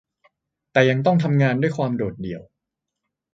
[0.71, 2.41] แต่ยังต้องทำงานด้วยความโดดเดี่ยว